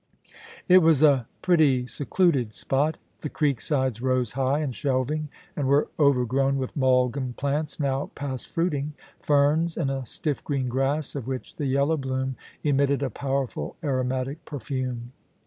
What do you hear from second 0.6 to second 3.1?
It was a pretty, secluded spot